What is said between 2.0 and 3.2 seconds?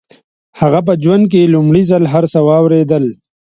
هر څه واورېدل.